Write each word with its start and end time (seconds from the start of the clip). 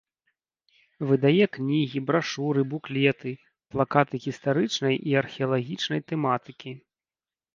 Выдае 1.09 1.45
кнігі, 1.57 1.99
брашуры, 2.07 2.63
буклеты, 2.71 3.33
плакаты 3.75 4.15
гістарычнай 4.25 4.95
і 5.13 5.15
археалагічнай 5.21 6.01
тэматыкі. 6.13 6.71